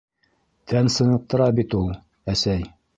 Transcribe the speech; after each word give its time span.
-Тән 0.71 0.89
сыныҡтыра 0.95 1.51
бит 1.61 1.79
ул, 1.85 1.95
әсәй. 2.37 2.71